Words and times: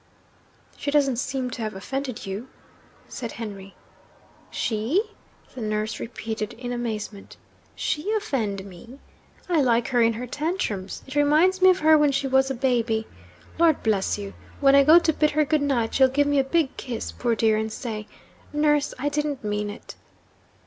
'She 0.77 0.89
doesn't 0.89 1.17
seem 1.17 1.51
to 1.51 1.61
have 1.61 1.75
offended 1.75 2.25
you,' 2.25 2.47
said 3.07 3.33
Henry. 3.33 3.75
'She?' 4.49 5.03
the 5.53 5.61
nurse 5.61 5.99
repeated 5.99 6.53
in 6.53 6.71
amazement 6.71 7.37
'she 7.75 8.11
offend 8.13 8.65
me? 8.65 8.97
I 9.47 9.61
like 9.61 9.89
her 9.89 10.01
in 10.01 10.13
her 10.13 10.25
tantrums; 10.25 11.03
it 11.05 11.13
reminds 11.15 11.61
me 11.61 11.69
of 11.69 11.81
her 11.81 11.99
when 11.99 12.11
she 12.11 12.25
was 12.27 12.49
a 12.49 12.55
baby. 12.55 13.05
Lord 13.59 13.83
bless 13.83 14.17
you! 14.17 14.33
when 14.59 14.73
I 14.73 14.83
go 14.83 14.97
to 14.97 15.13
bid 15.13 15.29
her 15.37 15.45
good 15.45 15.61
night, 15.61 15.93
she'll 15.93 16.07
give 16.09 16.25
me 16.25 16.39
a 16.39 16.43
big 16.43 16.75
kiss, 16.77 17.11
poor 17.11 17.35
dear 17.35 17.55
and 17.57 17.71
say, 17.71 18.07
Nurse, 18.51 18.95
I 18.97 19.07
didn't 19.07 19.43
mean 19.43 19.69
it! 19.69 19.93